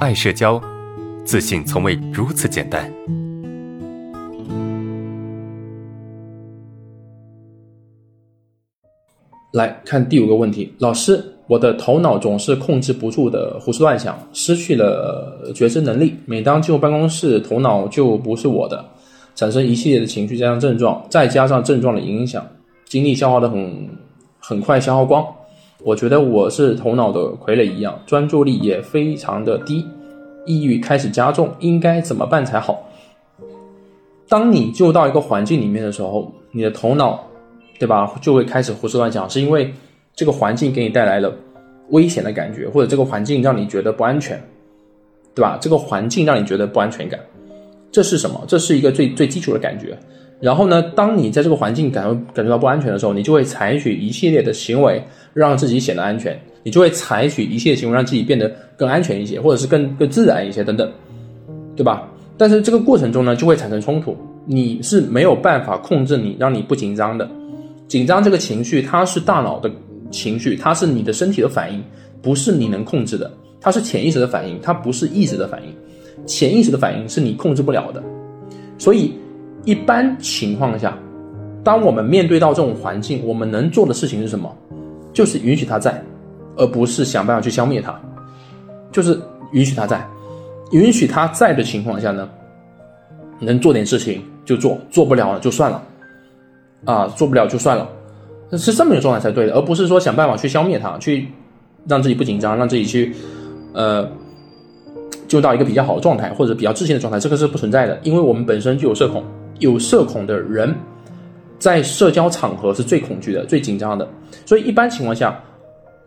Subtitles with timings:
[0.00, 0.58] 爱社交，
[1.26, 2.90] 自信从未如此简单。
[9.52, 16.14] 来看第五个问题，老师，我的头脑总是控制不住的胡思乱想，失去了觉知能力。
[16.24, 18.82] 每当进入办公室，头脑就不是我的，
[19.34, 22.42] 产生一系列的情绪加上症状，再加上症状的影响，
[22.86, 23.90] 精力消耗的很
[24.38, 25.22] 很快消耗光。
[25.82, 29.86] 我觉得我是头脑的傀儡一样，专注力也非常的低，
[30.46, 32.88] 抑郁开始加重，应该怎么办才好？
[34.28, 37.26] 当你就到一个环境里面的时候，你的头脑。
[37.80, 38.12] 对吧？
[38.20, 39.72] 就会开始胡思乱想，是因为
[40.14, 41.34] 这个环境给你带来了
[41.88, 44.38] 危险的感觉，或者这个环境让你觉得不安全，
[45.34, 45.56] 对吧？
[45.58, 47.18] 这个环境让你觉得不安全感，
[47.90, 48.44] 这是什么？
[48.46, 49.98] 这是一个最最基础的感觉。
[50.40, 55.02] 然后呢，当你在这个环境感感觉到不安全的时候，你就会采取一系列的行为
[55.34, 60.90] 让自己显得安全，你就会采取一系列行为让自己变得更安全一些，或者是更更自然一些等等，
[61.76, 62.08] 对吧？
[62.38, 67.28] 但是这个过程中呢，就会产生冲突，你是没有办法控制你，让你不紧张的。
[67.86, 69.70] 紧张这个情绪，它是大脑的
[70.10, 71.82] 情绪，它是你的身体的反应，
[72.22, 73.30] 不是你能控制的。
[73.60, 75.68] 它是潜意识的反应，它不是意识的反应。
[76.24, 78.02] 潜意识的反应是你控制不了的。
[78.78, 79.12] 所以，
[79.64, 80.96] 一般情况下，
[81.62, 84.54] 当我们面对到这种环境，我们能做的事情是什么？
[85.12, 86.02] 就是允许它在，
[86.56, 87.98] 而不是想办法去消灭它。
[88.92, 89.20] 就是
[89.52, 90.06] 允许它在，
[90.72, 92.28] 允许它在的情况下呢，
[93.38, 95.82] 能做点事情就做，做不了了就算了。
[96.86, 97.86] 啊，做不了就算了，
[98.52, 101.28] 是这么一个状态才对的，而不是说想办法去消灭它，去
[101.86, 103.14] 让自己不紧张，让自己去，
[103.74, 104.08] 呃，
[105.28, 109.22] 就到一个比较好的状态或者比较自信的状态，这个是不存在的，因为我们本身就有社恐，
[109.60, 110.74] 有社恐的人
[111.58, 114.08] 在社交场合是最恐惧的、最紧张的，
[114.44, 115.40] 所以一般情况下，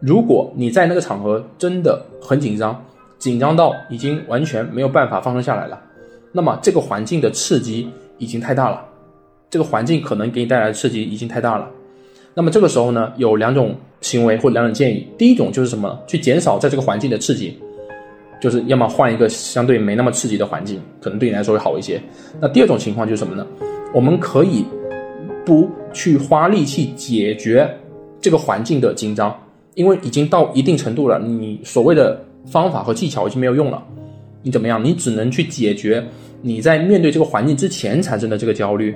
[0.02, 2.84] 如果你在那个场合真的很紧张，
[3.18, 5.80] 紧张到已经完全没有办法放松下来了，
[6.32, 7.88] 那么这个环境的刺激
[8.18, 8.84] 已经太大了。
[9.50, 11.70] 这个环境可能给你带来的刺激已经太大了，
[12.34, 15.08] 那么这个时候呢，有两种行为或两种建议。
[15.16, 15.98] 第一种就是什么？
[16.08, 17.60] 去减少在这个环境的刺激，
[18.44, 21.98] 就是要么换一个相对没那么刺激的环境，可能对你来说会好一些。
[22.42, 23.48] 那第二种情况就是什么呢？
[23.94, 24.66] 我们可以
[25.46, 27.66] 不去花力气解决
[28.20, 29.34] 这个环境的紧张，
[29.76, 33.82] 因为已经到一定程度了，你所谓的方法和技巧已经没有用了。
[34.42, 34.84] 你怎么样？
[34.84, 36.06] 你只能去解决
[36.42, 38.94] 你在面对这个环境之前产生的这个焦虑。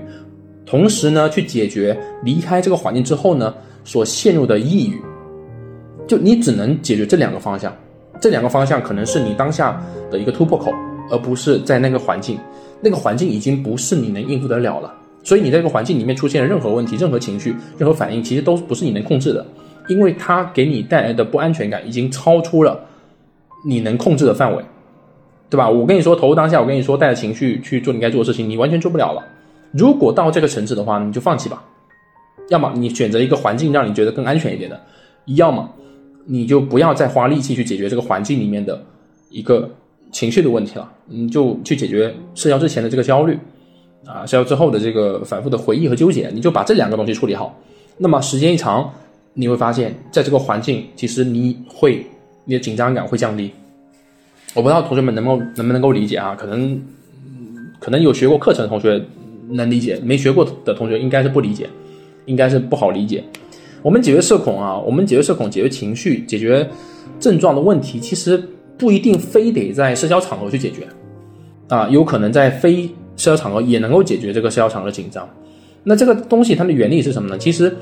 [0.66, 5.02] 同时呢，去解决离开这个环境之后呢，所陷入的抑郁，
[6.06, 7.74] 就你只能解决这两个方向，
[8.20, 10.72] 这两个方向可能是你当下的一个突破口，
[11.10, 12.38] 而不是在那个环境，
[12.82, 14.94] 那个环境已经不是你能应付得了了。
[15.24, 19.46] 所以你在这个环境里面出现任何问题、任何情绪、任何反应，其实都不是你能控制的，
[19.90, 22.80] 因为它给你带来的不安全感已经超出了
[23.66, 24.64] 你能控制的范围，
[25.50, 25.70] 对吧？
[25.70, 29.22] 我跟你说，投入当下，我跟你说，带着情绪去做你该做的事情，你完全做不了了。
[29.74, 31.62] 如果到这个层次的话，你就放弃吧。
[32.50, 34.80] 要么你选择一个环境让你觉得更安全一点的，
[35.36, 35.70] 要么
[36.28, 38.80] 你就不要再花力气去解决这个环境里面的
[39.32, 39.68] 一个
[40.12, 40.92] 情绪的问题了。
[41.08, 43.40] 你就去解决社交之前的这个焦虑
[44.06, 47.58] 啊，社交之后的这个反复的回忆和纠结，你就把这两个东西处理好。
[47.98, 48.94] 那么时间一长，
[49.34, 52.06] 你会发现在这个环境，其实你会
[52.46, 53.52] 你的紧张感会降低。
[54.54, 56.36] 我不知道同学们能够能不能够理解啊？
[56.36, 56.80] 可能
[57.80, 59.04] 可能有学过课程的同学。
[59.50, 61.70] 能理解，没学过的同学应该是不理解，
[62.26, 63.24] 应该是不好理解。
[63.82, 66.68] 我们解决社恐啊，我们解决社恐、解决情绪、解决
[67.20, 68.42] 症状的问题，其实
[68.78, 70.88] 不一定非得在社交场合去解决
[71.70, 72.84] 啊，有可能在非
[73.16, 75.28] 社交场合也能够解决这个社交场合的紧张。
[75.84, 77.38] 那这个东西它的原理是什么呢？
[77.38, 77.76] 其实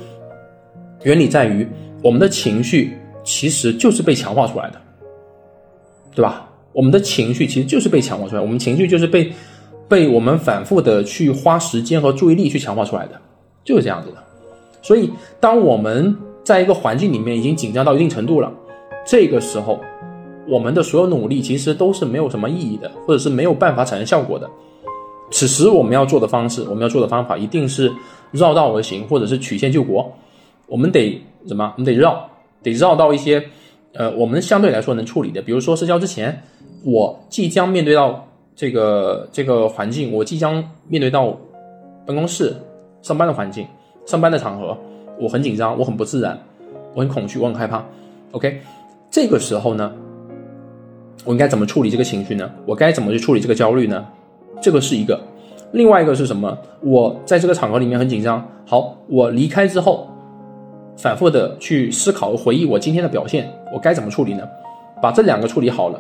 [1.04, 1.68] 原理在于
[2.04, 2.92] 我们的情绪
[3.24, 4.82] 其实就是被强化出来的，
[6.14, 6.50] 对吧？
[6.72, 9.32] 我们的情绪其实就是被强化出来，我们情绪就是被。
[9.88, 13.22] 被我们反复的去花时间和注意力去强化出来的，
[13.64, 14.16] 就是这样子的。
[14.86, 15.10] 所以，
[15.40, 18.52] 当我们在一个环境里面已经紧张到一定程度了，
[19.04, 19.80] 这个时候，
[20.48, 24.48] 我们的所有努力其实都是没有什么意义的，或者是没有办法产生效果的。
[25.32, 27.92] 此时我们要做的方式，我们要做的方法，一定是
[28.32, 30.12] 绕道而行，或者是曲线救国。
[30.68, 31.74] 我们得什么？
[31.76, 32.30] 我们得绕，
[32.62, 33.44] 得绕到一些，
[33.94, 35.42] 呃，我们相对来说能处理的。
[35.42, 36.44] 比如说社交之前，
[36.84, 38.28] 我即将面对到。
[38.58, 41.38] 这个这个环境，我即将面对到
[42.06, 42.56] 办公室
[43.02, 43.68] 上班的环境，
[44.06, 44.78] 上班的场合，
[45.20, 46.40] 我很紧张，我很不自然，
[46.94, 47.84] 我很恐惧，我很害怕。
[48.32, 48.62] OK，
[49.10, 49.92] 这个时候呢，
[51.24, 52.50] 我应该怎么处理这个情绪呢？
[52.66, 54.06] 我该怎么去处理这个焦虑呢？
[54.62, 55.20] 这个是一个，
[55.72, 56.58] 另外一个是什么？
[56.82, 60.08] 我在这个场合里面很紧张，好，我离开之后，
[60.98, 64.44] 反复的去思考和回忆我今天的表现，我该怎么处理呢？
[65.02, 66.00] 把这两个处理好了。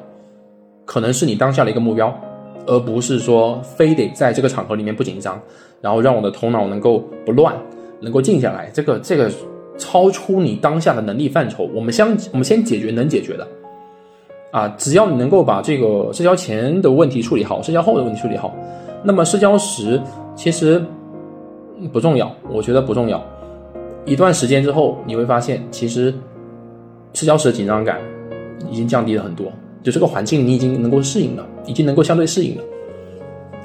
[0.85, 2.13] 可能是你当下的一个目标，
[2.67, 5.39] 而不是说非得在这个场合里面不紧张，
[5.81, 7.55] 然后让我的头脑能够不乱，
[8.01, 8.69] 能够静下来。
[8.74, 9.31] 这个这个
[9.77, 11.69] 超出你当下的能力范畴。
[11.74, 13.47] 我们先我们先解决能解决的，
[14.51, 18.53] 啊，只要你能够把这个社交前的问题处理好，社交后的问题处理好，
[19.03, 20.01] 那么社交时
[20.36, 20.83] 其实
[21.92, 23.21] 不重要，我觉得不重要。
[24.06, 26.13] 一段时间之后，你会发现其实
[27.13, 28.00] 社交时的紧张感
[28.69, 29.48] 已经降低了很多。
[29.83, 32.63] 就这个环境，你已经能够适应了，已经能够相对适应了，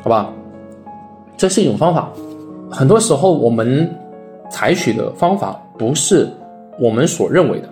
[0.02, 0.32] 好吧？
[1.36, 2.10] 这是一种方法。
[2.70, 3.90] 很多时候，我们
[4.50, 6.28] 采取的方法不是
[6.78, 7.68] 我们所认为的，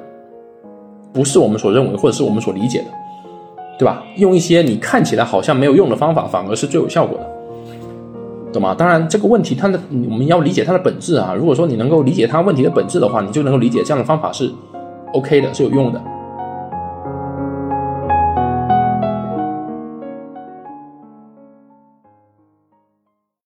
[1.13, 2.87] 不是我们所认为或者是我们所理解的，
[3.79, 4.03] 对吧？
[4.17, 7.27] 用一些你看起来好像没有用的方法，反而是最有效果的，
[8.53, 8.75] 懂吗？
[8.75, 11.35] 当然，这个问题它的我们要理解它的本质啊。
[11.37, 14.51] 如果说你能够理解它问题的本质的话，你就能够理解这样的方法是
[15.13, 16.01] OK 的，是有用的。